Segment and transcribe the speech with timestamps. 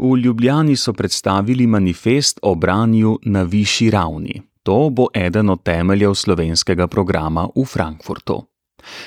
[0.00, 4.42] V Ljubljani so predstavili manifest o branju na višji ravni.
[4.62, 8.42] To bo eden od temeljev slovenskega programa v Frankfurtu.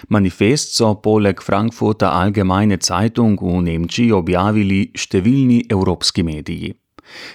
[0.09, 6.75] Manifest so poleg Frankfurta Allgemeine Zeitung v Nemčiji objavili številni evropski mediji.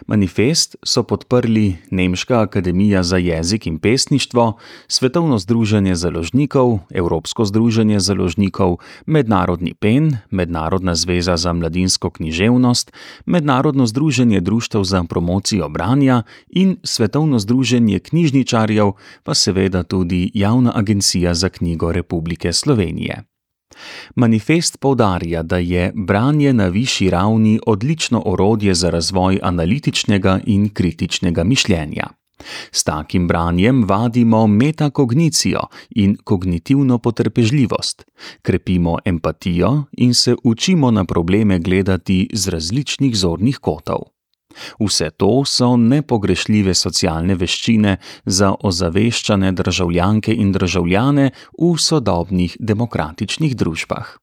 [0.07, 4.59] Manifest so podprli Nemška akademija za jezik in pesništvo,
[4.89, 8.77] Svetovno združenje založnikov, Evropsko združenje založnikov,
[9.07, 12.93] Mednarodni PEN, Mednarodna zveza za mladinsko književnost,
[13.27, 18.93] Mednarodno združenje društev za promocijo branja in Svetovno združenje knjižničarjev,
[19.23, 23.38] pa seveda tudi Javna agencija za knjigo Republike Slovenije.
[24.15, 31.45] Manifest poudarja, da je branje na višji ravni odlično orodje za razvoj analitičnega in kritičnega
[31.45, 32.09] mišljenja.
[32.73, 35.61] S takim branjem vadimo metakognicijo
[35.91, 38.05] in kognitivno potrpežljivost,
[38.43, 44.18] krepimo empatijo in se učimo na probleme gledati z različnih zornih kotov.
[44.81, 54.17] Vse to so nepogrešljive socialne veščine za ozaveščane državljanke in državljane v sodobnih demokratičnih družbah.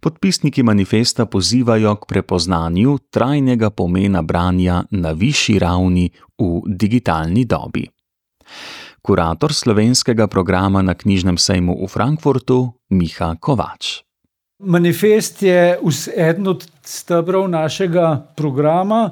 [0.00, 7.86] Podpisniki manifesta pozivajo k prepoznanju trajnega pomena branja na višji ravni v digitalni dobi.
[9.02, 14.02] Kurator slovenskega programa na knjižnem sejmu v Frankfurtu Miha Kovač.
[14.58, 15.78] Manifest je
[16.16, 19.10] eden od stebrov našega programa.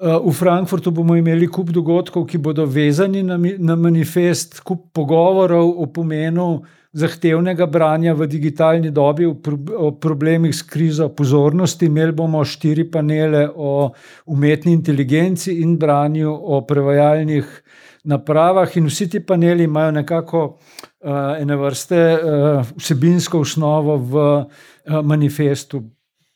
[0.00, 5.86] V Frankfurtu bomo imeli kup dogodkov, ki bodo vezani na, na manifest, kup pogovorov o
[5.86, 6.64] pomenu
[6.94, 11.86] zahtevnega branja v digitalni dobi, o problemih s krizo pozornosti.
[11.86, 13.92] Imeli bomo štiri panele o
[14.26, 17.46] umetni inteligenci in branju, o prevajalnih
[18.04, 25.00] napravah, in vsi ti paneli imajo nekako uh, ene vrste uh, vsebinsko osnovo v uh,
[25.02, 25.82] manifestu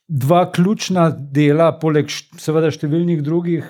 [0.08, 2.08] dva ključna dela, poleg
[2.40, 3.66] seveda številnih drugih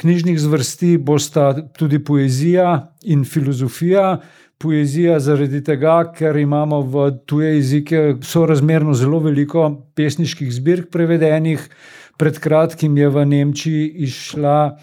[0.00, 4.16] knjižnih zvrsti, bosta tudi poezija in filozofija.
[4.56, 11.60] Poezija zaradi tega, ker imamo v tuje jezike sorazmerno zelo veliko pesniških zbirk prevedenih.
[12.16, 14.78] Pred kratkim je v Nemčiji išla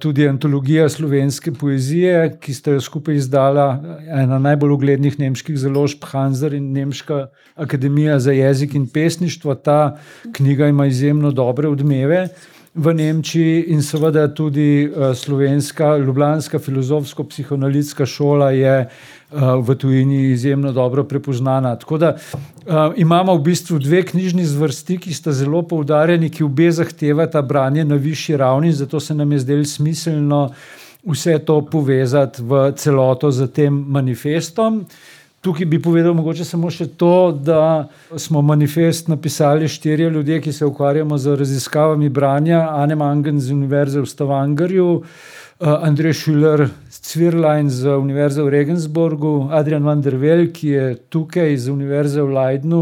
[0.00, 3.66] tudi antologija slovenske poezije, ki sta jo skupaj izdala
[4.12, 9.54] ena najbolj uglednih nemških založb, Hanser in Nemška akademija za jezik in pesništvo.
[9.54, 9.96] Ta
[10.32, 12.28] knjiga ima izjemno dobre odmeve.
[12.74, 18.88] V Nemčiji in seveda tudi eh, slovenska, ljubljanska filozofsko-psihoanalitska šola je
[19.32, 21.76] v tujini izjemno dobro prepoznana.
[21.76, 26.70] Tako da uh, imamo v bistvu dve knjižni zvrsti, ki sta zelo poudarjeni, ki obe
[26.72, 30.50] zahtevata branje na višji ravni, zato se nam je zdelo smiselno
[31.06, 34.84] vse to povezati v celoto z tem manifestom.
[35.40, 37.86] Tukaj bi povedal mogoče samo še to, da
[38.18, 44.00] smo manifest napisali štirje ljudje, ki se ukvarjamo z raziskavami branja, Anne Mangen z Univerze
[44.00, 45.02] v Stavangarju,
[45.60, 46.66] Andrej Šuler
[47.06, 52.34] Cvirlajn z Univerze v Regensburgu, Adrian van der Vel, ki je tukaj z Univerze v
[52.34, 52.80] Leidnu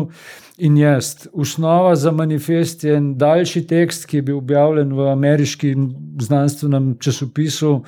[0.64, 1.26] in jaz.
[1.32, 5.90] Osnova za manifest je en daljši tekst, ki je bil objavljen v ameriškem
[6.24, 7.82] znanstvenem časopisu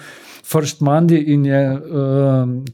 [0.44, 1.80] First Monday in je uh,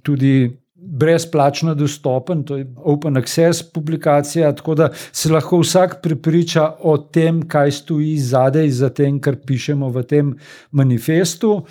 [0.03, 0.51] tudi
[0.85, 7.43] brezplačno dostopen, to je open access publikacija, tako da se lahko vsak prepriča o tem,
[7.49, 10.35] kaj stoji zadaj za tem, kar pišemo v tem
[10.71, 11.63] manifestu.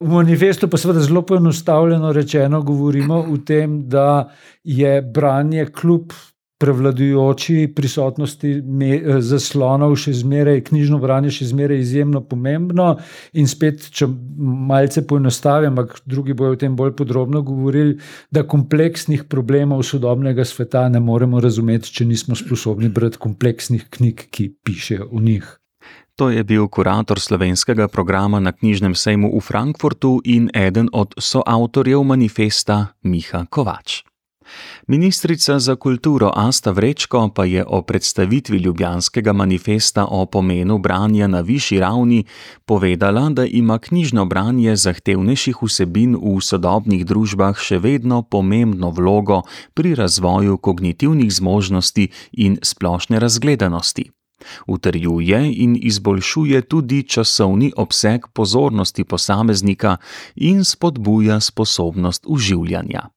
[0.00, 4.28] V manifestu pa seveda zelo poenostavljeno rečeno govorimo o tem, da
[4.64, 6.12] je branje kljub
[6.62, 8.52] prevladujoči prisotnosti
[9.26, 12.92] zaslonov še zmeraj, knjižno branje še zmeraj izjemno pomembno.
[13.38, 17.96] In spet, če malce poenostavim, ampak drugi bojo o tem bolj podrobno govorili,
[18.30, 24.52] da kompleksnih problemov sodobnega sveta ne moremo razumeti, če nismo sposobni brati kompleksnih knjig, ki
[24.62, 25.58] pišejo o njih.
[26.20, 32.04] To je bil kurator slovenskega programa na knjižnem sejmu v Frankfurtu in eden od soavtorjev
[32.04, 34.11] manifesta Miha Kovač.
[34.86, 41.40] Ministrica za kulturo Asta Vrečko pa je o predstavitvi Ljubljanskega manifesta o pomenu branja na
[41.40, 42.24] višji ravni
[42.64, 49.42] povedala, da ima knjižno branje zahtevnejših vsebin v sodobnih družbah še vedno pomembno vlogo
[49.74, 54.10] pri razvoju kognitivnih zmožnosti in splošne razgledanosti.
[54.66, 59.96] Utrjuje in izboljšuje tudi časovni obseg pozornosti posameznika
[60.36, 63.08] in spodbuja sposobnost uživljanja.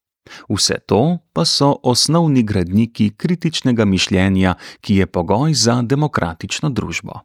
[0.49, 7.21] Vse to pa so osnovni gradniki kritičnega mišljenja, ki je pogoj za demokratično družbo.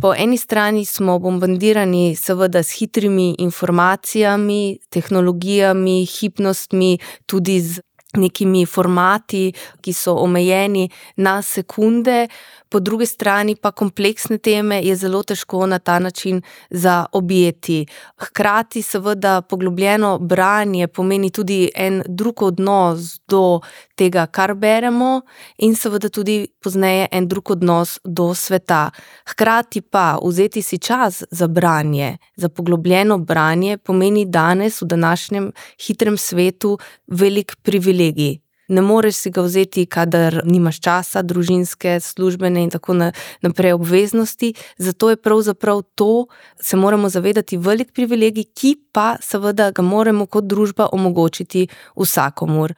[0.00, 7.80] Po eni strani smo bombardirani, seveda, s hitrimi informacijami, tehnologijami, hipnostmi, tudi z
[8.18, 12.28] nekimi formati, ki so omejeni na sekunde,
[12.68, 17.86] po drugi strani pa kompleksne teme je zelo težko na ta način zaobjeti.
[18.18, 23.60] Hkrati, seveda, poglobljeno branje pomeni tudi en drug odnos do
[23.98, 25.22] tega, kar beremo,
[25.58, 28.88] in seveda tudi pozneje en drug odnos do sveta.
[29.32, 35.52] Hkrati pa vzeti si čas za branje, za poglobljeno branje, pomeni danes v današnjem
[35.86, 42.70] hitrem svetu velik privilegij ne moreš si ga vzeti, kadar nimaš časa, družinske, službene in
[42.70, 42.94] tako
[43.42, 44.52] naprej obveznosti.
[44.78, 46.26] Zato je pravzaprav to,
[46.60, 52.74] se moramo zavedati, velik privilegij, ki pa seveda ga moramo kot družba omogočiti vsakomur.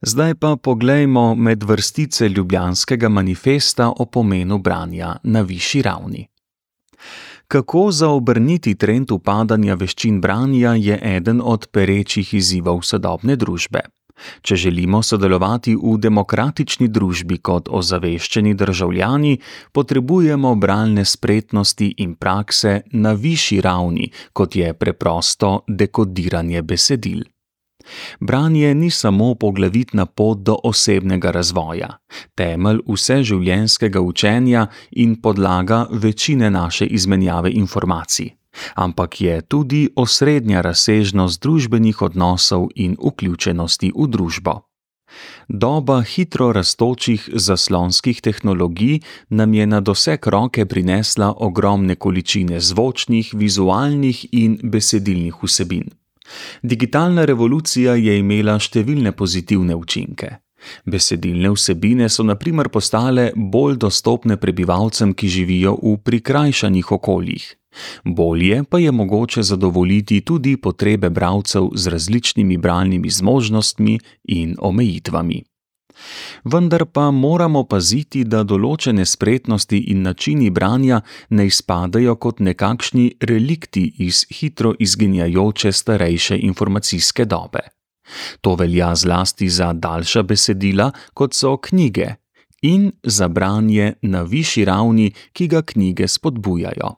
[0.00, 6.28] Zdaj pa poglejmo med vrstice Ljubljanskega manifesta o pomenu branja na višji ravni.
[7.48, 13.80] Kako zaobrniti trend upadanja veščin branja je eden od perečih izzivov sodobne družbe.
[14.42, 19.38] Če želimo sodelovati v demokratični družbi kot ozaveščeni državljani,
[19.72, 27.24] potrebujemo bralne spretnosti in prakse na višji ravni, kot je preprosto dekodiranje besedil.
[28.20, 31.98] Branje ni samo poglavitna pot do osebnega razvoja,
[32.34, 38.38] temelj vseživljenjskega učenja in podlaga večine naše izmenjave informacij
[38.74, 44.60] ampak je tudi osrednja razsežnost družbenih odnosov in vključenosti v družbo.
[45.48, 54.26] Doba hitro rastočih zaslonskih tehnologij nam je na doseg roke prinesla ogromne količine zvočnih, vizualnih
[54.32, 55.88] in besedilnih vsebin.
[56.62, 60.36] Digitalna revolucija je imela številne pozitivne učinke.
[60.84, 67.46] Besedilne vsebine so naprimer postale bolj dostopne prebivalcem, ki živijo v prikrajšanih okoljih.
[68.04, 75.42] Bolje pa je mogoče zadovoljiti tudi potrebe bralcev z različnimi bralnimi zmožnostmi in omejitvami.
[76.44, 81.00] Vendar pa moramo paziti, da določene spretnosti in načini branja
[81.30, 87.64] ne izpadajo kot nekakšni relikti iz hitro izginjajoče starejše informacijske dobe.
[88.40, 92.14] To velja zlasti za daljša besedila, kot so knjige,
[92.62, 96.94] in za branje na višji ravni, ki ga knjige spodbujajo.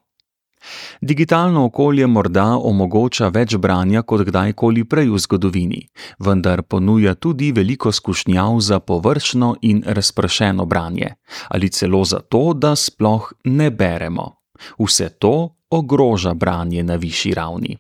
[1.00, 5.80] Digitalno okolje morda omogoča več branja kot kdajkoli prej v zgodovini,
[6.18, 11.14] vendar ponuja tudi veliko skušnjav za površno in razpršeno branje,
[11.48, 14.36] ali celo zato, da sploh ne beremo.
[14.78, 17.76] Vse to ogroža branje na višji ravni.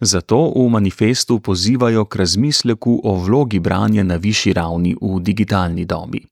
[0.00, 6.31] Zato v manifestu pozivajo k razmisleku o vlogi branja na višji ravni v digitalni dobi.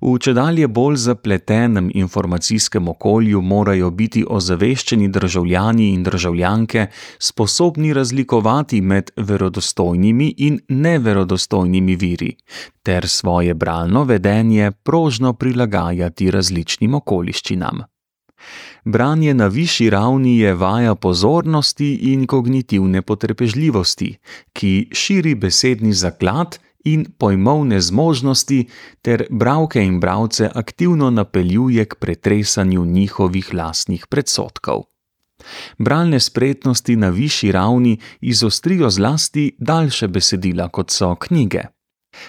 [0.00, 6.86] V čedalje bolj zapletenem informacijskem okolju morajo biti ozaveščeni državljani in državljanke
[7.18, 12.36] sposobni razlikovati med verodostojnimi in neverodostojnimi viri,
[12.82, 17.84] ter svoje bralno vedenje prožno prilagajati različnim okoliščinam.
[18.84, 24.16] Branje na višji ravni je vaja pozornosti in kognitivne potrpežljivosti,
[24.52, 28.66] ki širi besedni zaklad in pojmovne zmožnosti,
[29.02, 34.82] ter bralke in bralce aktivno napeljuje k pretresanju njihovih lastnih predsotkov.
[35.78, 41.62] Bralne spretnosti na višji ravni izostrijo zlasti daljše besedila, kot so knjige.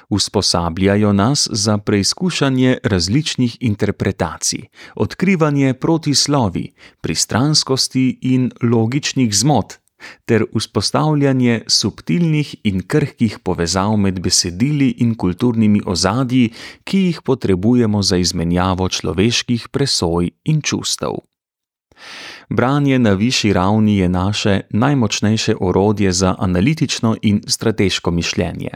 [0.09, 4.59] Usposabljajo nas za preizkušanje različnih interpretacij,
[4.95, 9.73] odkrivanje protislovi, pristranskosti in logičnih zmot,
[10.25, 16.51] ter vzpostavljanje subtilnih in krhkih povezav med besedili in kulturnimi ozadji,
[16.83, 21.17] ki jih potrebujemo za izmenjavo človeških presoj in čustev.
[22.49, 28.69] Branje na višji ravni je naše najmočnejše orodje za analitično in strateško mišljenje.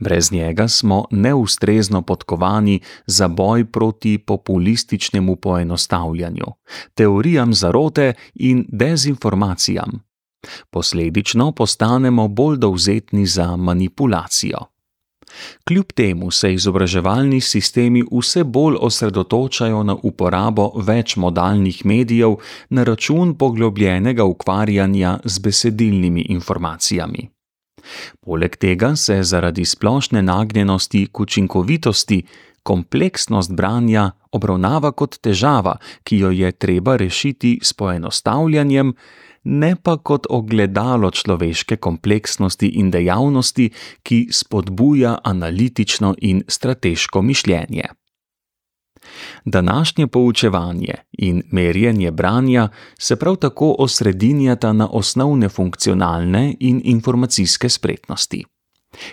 [0.00, 6.46] Brez njega smo neustrezno podkovani za boj proti populističnemu poenostavljanju,
[6.94, 10.07] teorijam zarote in dezinformacijam.
[10.70, 14.58] Posledično postanemo bolj dovzetni za manipulacijo.
[15.64, 22.36] Kljub temu se izobraževalni sistemi vse bolj osredotočajo na uporabo več modalnih medijev
[22.70, 27.28] na račun poglobljenega ukvarjanja z besedilnimi informacijami.
[28.20, 32.22] Poleg tega se zaradi splošne nagnjenosti k učinkovitosti
[32.62, 38.92] kompleksnost branja obravnava kot težava, ki jo je treba rešiti s poenostavljanjem,
[39.44, 43.70] ne pa kot ogledalo človeške kompleksnosti in dejavnosti,
[44.02, 47.88] ki spodbuja analitično in strateško mišljenje.
[49.44, 52.68] Današnje poučevanje in merjenje branja
[52.98, 58.44] se prav tako osredinjata na osnovne funkcionalne in informacijske spretnosti.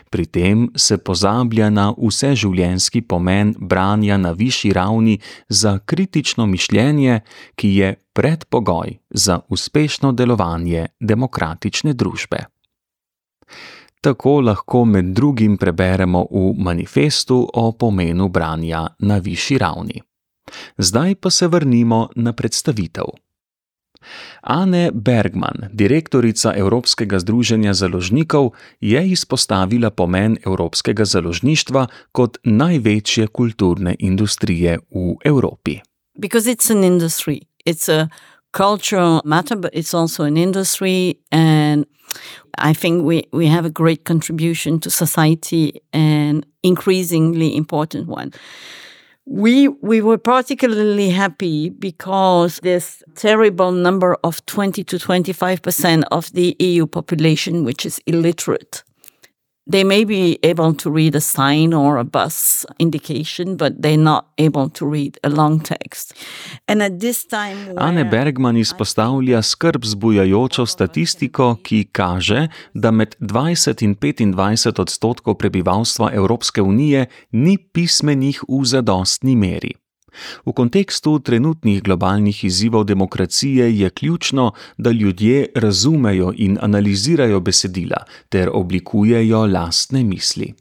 [0.10, 7.20] Pri tem se pozablja na vseživljenjski pomen branja na višji ravni za kritično mišljenje,
[7.56, 12.46] ki je predpogoj za uspešno delovanje demokratične družbe.
[14.02, 20.02] Tako lahko med drugim preberemo v manifestu o pomenu branja na višji ravni.
[20.78, 23.25] Zdaj pa se vrnimo na predstavitev.
[24.42, 34.78] Ane Bergman, direktorica Evropskega združenja založnikov, je izpostavila pomen evropskega založništva kot največje kulturne industrije
[34.92, 35.80] v Evropi.
[36.20, 38.10] Because it's an industry, it's a
[38.58, 41.86] cultural matter, but it's also an industry, and
[42.58, 48.32] I think we, we have a great contribution to society and increasingly important one.
[49.26, 56.56] We we were particularly happy because this terrible number of 20 to 25% of the
[56.60, 58.84] EU population which is illiterate.
[59.72, 64.26] They may be able to read a sign or a bus indication, but they're not
[64.38, 66.14] able to read a long text.
[66.68, 73.84] And at this time, Anne Bergman izpostavlja skrb zbujajočo statistiko, ki kaže, da med 20
[73.84, 79.85] in 25 odstotkov prebivalstva Evropske unije ni pismenih v zadostni meri.
[80.46, 88.50] V kontekstu trenutnih globalnih izzivov demokracije je ključno, da ljudje razumejo in analizirajo besedila ter
[88.54, 90.54] oblikujejo lastne misli.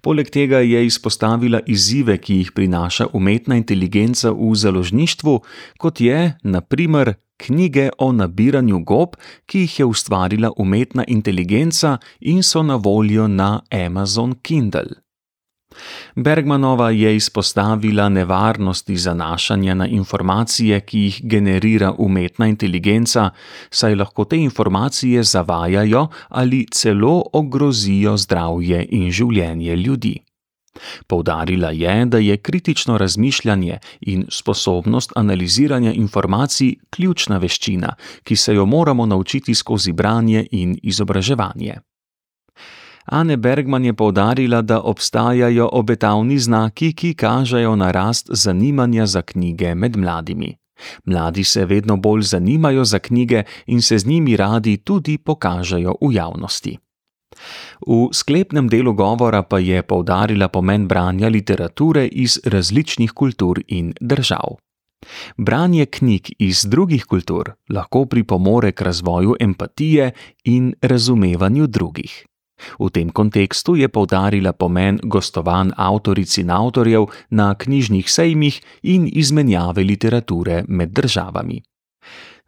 [0.00, 5.40] Poleg tega je izpostavila izzive, ki jih prinaša umetna inteligenca v založništvu,
[5.78, 9.16] kot je, na primer, knjige o nabiranju gob,
[9.46, 15.05] ki jih je ustvarila umetna inteligenca in so na voljo na Amazon Kindle.
[16.14, 23.30] Bergmanova je izpostavila nevarnosti zanašanja na informacije, ki jih generira umetna inteligenca,
[23.70, 30.18] saj lahko te informacije zavajajo ali celo ogrozijo zdravje in življenje ljudi.
[31.06, 38.66] Poudarila je, da je kritično razmišljanje in sposobnost analiziranja informacij ključna veščina, ki se jo
[38.66, 41.80] moramo naučiti skozi branje in izobraževanje.
[43.06, 49.74] Ane Bergman je povdarila, da obstajajo obetavni znaki, ki kažejo na rast zanimanja za knjige
[49.74, 50.56] med mladimi.
[51.04, 56.12] Mladi se vedno bolj zanimajo za knjige in se z njimi radi tudi pokažejo v
[56.12, 56.78] javnosti.
[57.86, 64.56] V sklepnem delu govora pa je povdarila pomen branja literature iz različnih kultur in držav.
[65.36, 70.10] Branje knjig iz drugih kultur lahko pripomore k razvoju empatije
[70.44, 72.26] in razumevanju drugih.
[72.78, 79.84] V tem kontekstu je povdarila pomen gostovanj avtoric in avtorjev na knjižnih sejmih in izmenjave
[79.84, 81.62] literature med državami.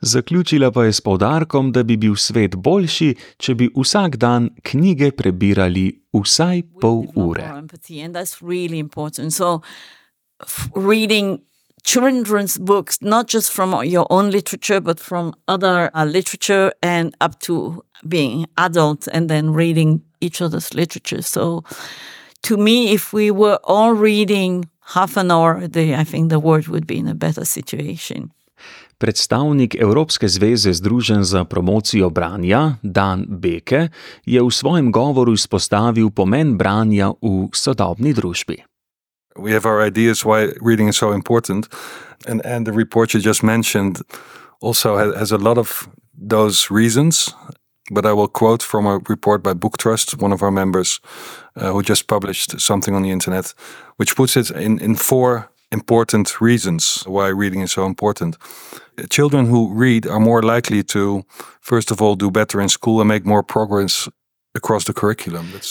[0.01, 5.11] Zaključila pa je s povdarkom, da bi bil svet boljši, če bi vsak dan knjige
[5.11, 7.49] prebirali vsaj pol ure.
[11.85, 17.39] Children's books, not just from your own literature, but from other uh, literature and up
[17.41, 21.23] to being adult and then reading each other's literature.
[21.23, 21.65] So
[22.43, 26.39] to me, if we were all reading half an hour a day, I think the
[26.39, 28.31] world would be in a better situation.
[28.99, 33.89] Predstavnik Evropske zveze Združen za promocijo branja, Dan Beke,
[34.27, 38.65] je v svojem govoru izpostavil pomen branja v sodobni družbi.
[39.39, 41.69] We have our ideas why reading is so important.
[42.27, 44.03] And, and the report you just mentioned
[44.61, 47.35] also has, has a lot of those reasons.
[47.91, 51.01] But I will quote from a report by Book Trust, one of our members,
[51.57, 53.55] uh, who just published something on the internet,
[53.97, 58.37] which puts it in, in four important reasons why reading is so important.
[59.11, 61.25] Children who read are more likely to,
[61.61, 64.09] first of all, do better in school and make more progress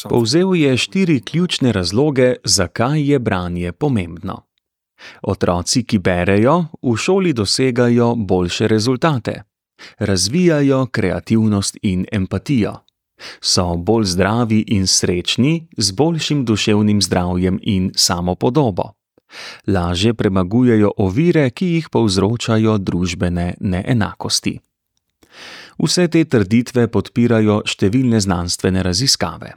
[0.10, 4.44] Povzel je štiri ključne razloge, zakaj je branje pomembno.
[5.22, 9.44] Otroci, ki berejo, v šoli dosegajo boljše rezultate,
[10.00, 12.74] razvijajo kreativnost in empatijo,
[13.41, 18.91] so bolj zdravi in srečni, z boljšim duševnim zdravjem in samopodobo.
[19.67, 24.60] Lažje premagujejo ovire, ki jih povzročajo družbene neenakosti.
[25.78, 29.54] Vse te trditve podpirajo številne znanstvene raziskave.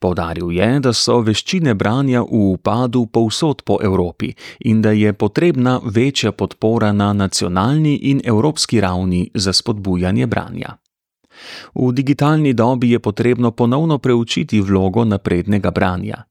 [0.00, 4.32] Povdaril je, da so veščine branja v upadu povsod po Evropi
[4.68, 10.76] in da je potrebna večja podpora na nacionalni in evropski ravni za spodbujanje branja.
[11.74, 16.24] V digitalni dobi je potrebno ponovno preučiti vlogo naprednega branja.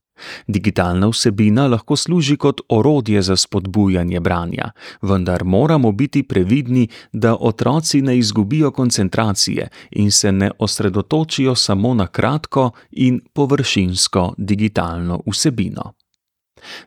[0.48, 8.02] Digitalna vsebina lahko služi kot orodje za spodbujanje branja, vendar moramo biti previdni, da otroci
[8.02, 15.94] ne izgubijo koncentracije in se ne osredotočijo samo na kratko in površinsko digitalno vsebino.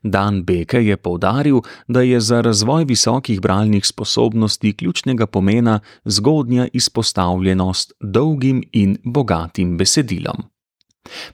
[0.03, 7.93] Dan Beke je poudaril, da je za razvoj visokih bralnih sposobnosti ključnega pomena zgodnja izpostavljenost
[8.01, 10.54] dolgim in bogatim besedilom.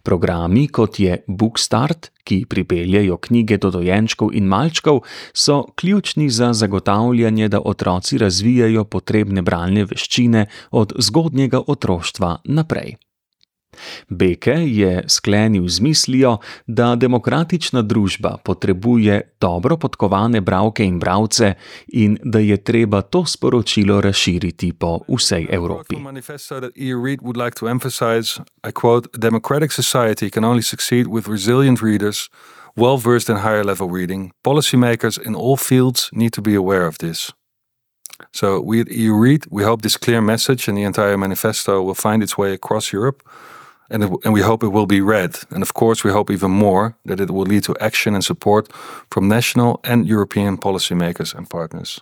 [0.02, 5.02] Programi, kot je Bookstart, ki pripeljejo knjige do dojenčkov in malčkov,
[5.34, 12.96] so ključni za zagotavljanje, da otroci razvijajo potrebne bralne veščine od zgodnjega otroštva naprej.
[14.08, 21.54] Beke je sklenil z mislijo, da demokratična družba potrebuje dobro podkovane bralke in bralce
[21.88, 25.96] in da je treba to sporočilo razširiti po vsej Evropi.
[32.76, 36.98] Well versed in higher level reading, policymakers in all fields need to be aware of
[36.98, 37.32] this.
[38.32, 41.94] So, we at EU Read, we hope this clear message and the entire manifesto will
[41.94, 43.22] find its way across Europe
[43.90, 45.38] and, it, and we hope it will be read.
[45.50, 48.72] And of course, we hope even more that it will lead to action and support
[49.10, 52.00] from national and European policymakers and partners.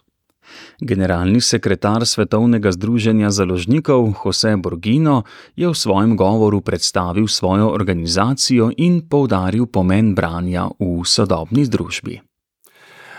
[0.81, 9.05] Generalni sekretar Svetovnega združenja založnikov Jose Borgino je v svojem govoru predstavil svojo organizacijo in
[9.05, 12.25] poudaril pomen branja v sodobni družbi.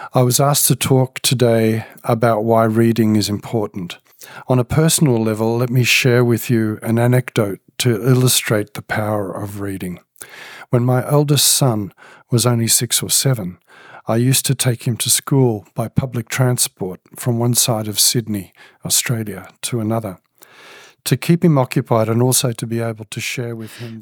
[0.10, 4.02] I was asked to talk today about why reading is important.
[4.50, 9.32] On a personal level, let me share with you an anecdote to illustrate the power
[9.32, 10.00] of reading.
[10.70, 11.92] When my eldest son
[12.32, 13.58] was only six or seven,
[14.08, 18.54] I used to take him to school by public transport from one side of Sydney,
[18.86, 20.18] Australia, to another.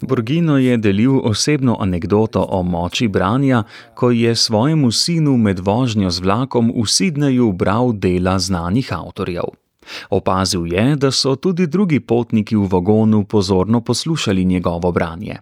[0.02, 6.20] Borgino je delil osebno anegdoto o moči branja, ko je svojemu sinu med vožnjo z
[6.20, 9.67] vlakom v Sydneyju bral dela znanih avtorjev.
[10.10, 15.38] Opazil je, da so tudi drugi potniki v vagonu pozorno poslušali njegovo branje.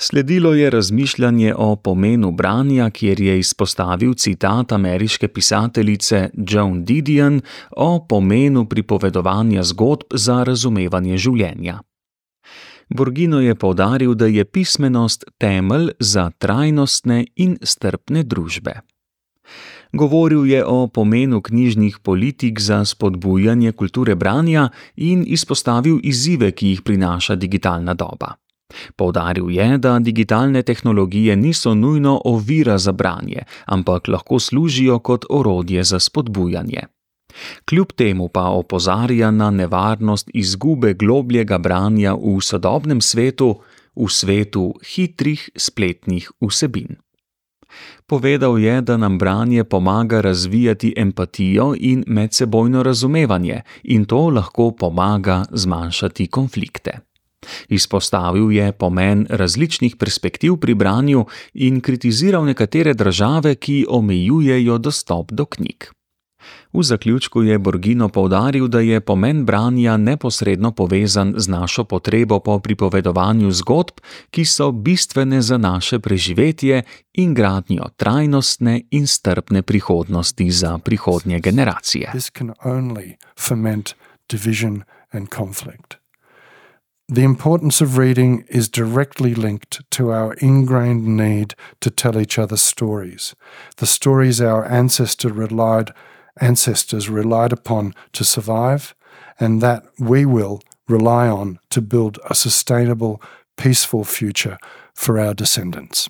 [0.00, 8.06] Sledilo je razmišljanje o pomenu branja, kjer je izpostavil citat ameriške pisateljice Joan Didion o
[8.08, 11.80] pomenu pripovedovanja zgodb za razumevanje življenja.
[12.88, 18.80] Borgino je povdaril, da je pismenost temelj za trajnostne in strpne družbe.
[19.92, 26.82] Govoril je o pomenu knjižnih politik za spodbujanje kulture branja in izpostavil izzive, ki jih
[26.82, 28.34] prinaša digitalna doba.
[28.96, 35.84] Povdaril je, da digitalne tehnologije niso nujno ovira za branje, ampak lahko služijo kot orodje
[35.84, 36.82] za spodbujanje.
[37.64, 43.60] Kljub temu pa opozarja na nevarnost izgube globljega branja v sodobnem svetu,
[43.96, 46.96] v svetu hitrih spletnih vsebin.
[48.06, 55.44] Povedal je, da nam branje pomaga razvijati empatijo in medsebojno razumevanje, in to lahko pomaga
[55.52, 56.98] zmanjšati konflikte.
[57.68, 65.44] Izpostavil je pomen različnih perspektiv pri branju in kritiziral nekatere države, ki omejujejo dostop do
[65.44, 65.97] knjig.
[66.72, 72.58] V zaključku je Borgino povdaril, da je pomen branja neposredno povezan z našo potrebo po
[72.58, 76.82] pripovedovanju zgodb, ki so bistvene za naše preživetje
[77.14, 82.12] in gradnjo trajnostne in strpne prihodnosti za prihodnje generacije.
[87.10, 92.58] The importance of reading is directly linked to our ingrained need to tell each other
[92.58, 93.34] stories.
[93.78, 95.90] The stories our ancestors relied
[96.40, 98.94] ancestors relied upon to survive,
[99.40, 103.20] and that we will rely on to build a sustainable,
[103.56, 104.58] peaceful future
[104.94, 106.08] for our descendants.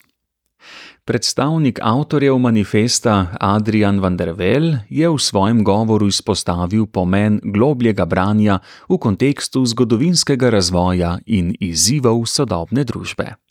[1.09, 8.59] Predstavnik avtorjev manifesta Adrian van der Vel je v svojem govoru izpostavil pomen globljega branja
[8.89, 13.48] v kontekstu zgodovinskega razvoja in izzivov sodobne družbe.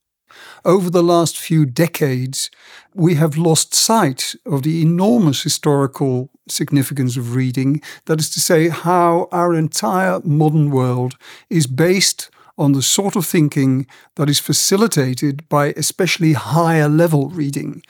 [0.65, 2.49] Over the last few decades,
[2.93, 7.81] we have lost sight of the enormous historical significance of reading.
[8.05, 11.15] That is to say, how our entire modern world
[11.49, 17.83] is based on the sort of thinking that is facilitated by especially higher level reading.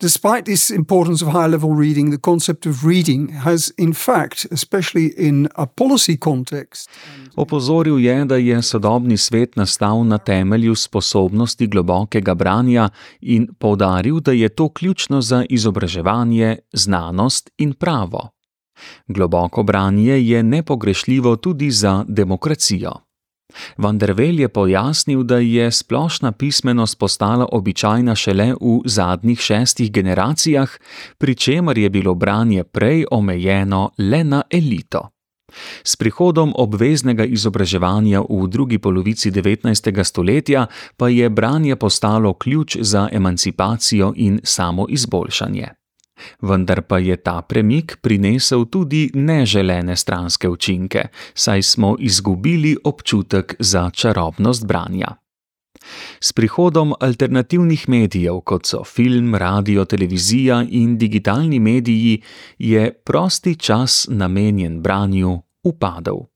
[0.00, 5.12] Despite this importance of high level reading, the concept of reading has, in fact, especially
[5.16, 6.90] in a policy context.
[7.36, 14.32] Opozoril je, da je sodobni svet nastal na temelju sposobnosti globokega branja in povdaril, da
[14.32, 18.28] je to ključno za izobraževanje, znanost in pravo.
[19.08, 23.07] Globoko branje je nepogrešljivo tudi za demokracijo.
[23.76, 30.70] Vandervel je pojasnil, da je splošna pismenost postala običajna šele v zadnjih šestih generacijah,
[31.18, 35.08] pri čemer je bilo branje prej omejeno le na elito.
[35.84, 40.04] S prihodom obveznega izobraževanja v drugi polovici 19.
[40.04, 45.77] stoletja pa je branje postalo ključ za emancipacijo in samoizboljšanje.
[46.42, 53.90] Vendar pa je ta premik prinesel tudi neželene stranske učinke, saj smo izgubili občutek za
[53.90, 55.16] čarobnost branja.
[56.20, 62.22] S prihodom alternativnih medijev, kot so film, radio, televizija in digitalni mediji,
[62.58, 66.26] je prosti čas namenjen branju upadel.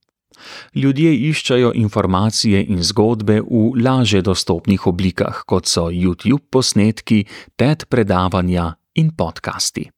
[0.75, 7.25] Ljudje iščejo informacije in zgodbe v laže dostopnih oblikah, kot so YouTube posnetki,
[7.57, 9.91] TED predavanja in podcasti.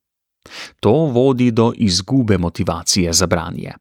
[0.80, 3.72] To vodi do izgube motivacije za branje.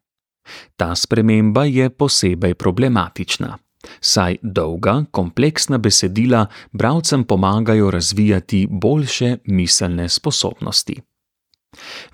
[0.76, 3.58] Ta sprememba je posebej problematična,
[4.00, 11.00] saj dolga, kompleksna besedila bralcem pomagajo razvijati boljše miselne sposobnosti.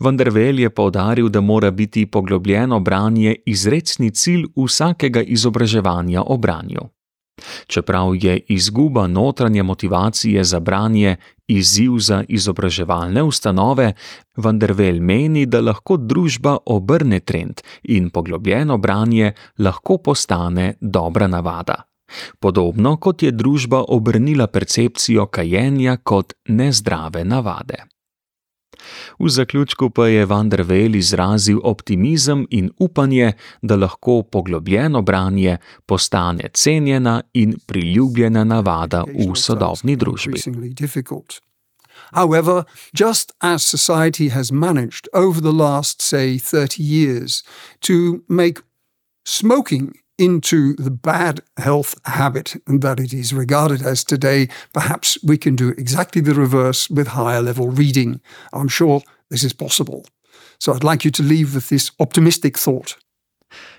[0.00, 6.80] Vandervel je povdaril, da mora biti poglobljeno branje izrecni cilj vsakega izobraževanja o branju.
[7.66, 11.16] Čeprav je izguba notranje motivacije za branje
[11.48, 13.92] izziv za izobraževalne ustanove,
[14.36, 21.82] Vandervel meni, da lahko družba obrne trend in poglobljeno branje lahko postane dobra navada.
[22.40, 27.84] Podobno kot je družba obrnila percepcijo kajenja kot nezdrave navade.
[29.18, 37.22] V zaključku pa je Vandervel izrazil optimizem in upanje, da lahko poglobljeno branje postane cenjena
[37.32, 40.40] in priljubljena navada v sodobni družbi.
[42.12, 47.42] However, just as society has managed over the last, say, 30 years
[47.80, 48.62] to make
[49.24, 55.56] smoking into the bad health habit that it is regarded as today, perhaps we can
[55.56, 58.20] do exactly the reverse with higher level reading.
[58.52, 60.04] I'm sure this is possible.
[60.58, 62.96] So I'd like you to leave with this optimistic thought.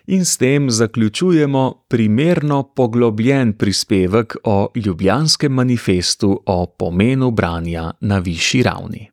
[0.07, 8.63] In s tem zaključujemo primerno poglobljen prispevek o Ljubljanskem manifestu o pomenu branja na višji
[8.63, 9.10] ravni.